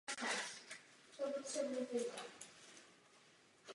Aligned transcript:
Žilo 1.15 1.27
zde 1.29 1.43
třináct 1.43 1.91
rodů. 1.91 2.23